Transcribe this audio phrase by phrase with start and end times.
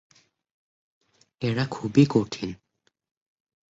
[1.41, 2.49] এরা খুবই কঠিন।